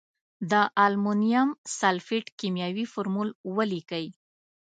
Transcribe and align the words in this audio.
د 0.51 0.53
المونیم 0.85 1.49
سلفیټ 1.79 2.25
کیمیاوي 2.39 2.85
فورمول 2.93 3.29
ولیکئ. 3.55 4.05